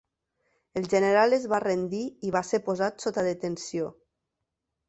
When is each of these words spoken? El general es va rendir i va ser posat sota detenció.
El 0.79 0.87
general 0.93 1.35
es 1.37 1.45
va 1.51 1.59
rendir 1.63 2.01
i 2.29 2.33
va 2.39 2.43
ser 2.53 2.63
posat 2.71 3.07
sota 3.07 3.29
detenció. 3.31 3.93